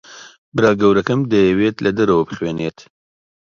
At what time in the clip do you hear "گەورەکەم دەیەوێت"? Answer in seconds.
0.81-1.77